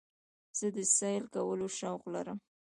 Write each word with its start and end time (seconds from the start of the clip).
زه 0.57 0.67
د 0.75 0.77
سیل 0.97 1.23
کولو 1.33 1.67
شوق 1.79 2.01
لرم. 2.13 2.37